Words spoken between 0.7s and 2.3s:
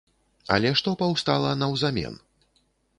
што паўстала наўзамен?